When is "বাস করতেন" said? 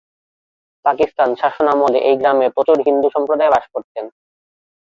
3.53-4.05